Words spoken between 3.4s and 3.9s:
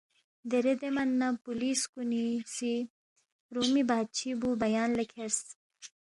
رومی